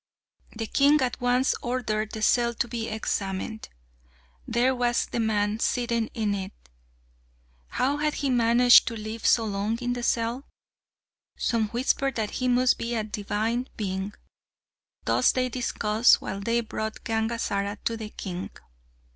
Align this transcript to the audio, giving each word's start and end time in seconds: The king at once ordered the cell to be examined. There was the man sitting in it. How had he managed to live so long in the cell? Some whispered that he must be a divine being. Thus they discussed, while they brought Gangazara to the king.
The 0.55 0.65
king 0.65 0.99
at 1.03 1.21
once 1.21 1.53
ordered 1.61 2.13
the 2.13 2.23
cell 2.23 2.55
to 2.55 2.67
be 2.67 2.87
examined. 2.87 3.69
There 4.47 4.73
was 4.73 5.05
the 5.05 5.19
man 5.19 5.59
sitting 5.59 6.07
in 6.15 6.33
it. 6.33 6.53
How 7.67 7.97
had 7.97 8.15
he 8.15 8.31
managed 8.31 8.87
to 8.87 8.95
live 8.95 9.27
so 9.27 9.45
long 9.45 9.77
in 9.77 9.93
the 9.93 10.01
cell? 10.01 10.47
Some 11.37 11.67
whispered 11.67 12.15
that 12.15 12.31
he 12.31 12.47
must 12.47 12.79
be 12.79 12.95
a 12.95 13.03
divine 13.03 13.67
being. 13.77 14.15
Thus 15.05 15.31
they 15.33 15.49
discussed, 15.49 16.19
while 16.19 16.39
they 16.39 16.61
brought 16.61 17.03
Gangazara 17.03 17.77
to 17.85 17.95
the 17.95 18.09
king. 18.09 18.49